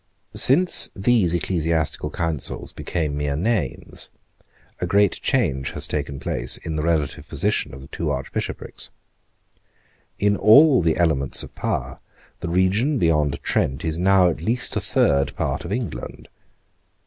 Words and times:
Since 0.33 0.89
these 0.95 1.35
ecclesiastical 1.35 2.09
councils 2.09 2.71
became 2.71 3.15
mere 3.15 3.35
names, 3.35 4.09
a 4.79 4.87
great 4.87 5.21
change 5.21 5.69
has 5.73 5.85
taken 5.85 6.19
place 6.19 6.57
in 6.57 6.75
the 6.75 6.81
relative 6.81 7.27
position 7.27 7.71
of 7.71 7.81
the 7.81 7.87
two 7.87 8.09
Archbishoprics. 8.09 8.89
In 10.17 10.35
all 10.35 10.81
the 10.81 10.97
elements 10.97 11.43
of 11.43 11.53
power, 11.53 11.99
the 12.39 12.49
region 12.49 12.97
beyond 12.97 13.43
Trent 13.43 13.85
is 13.85 13.99
now 13.99 14.27
at 14.27 14.41
least 14.41 14.75
a 14.75 14.81
third 14.81 15.35
part 15.35 15.65
of 15.65 15.71
England. 15.71 16.29